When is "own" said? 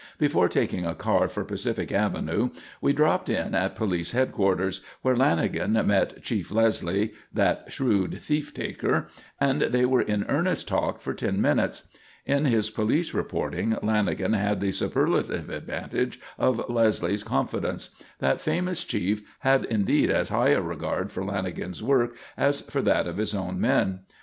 23.35-23.59